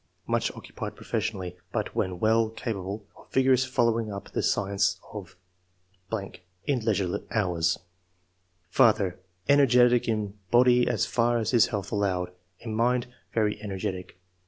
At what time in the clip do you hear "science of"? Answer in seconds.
4.41-5.37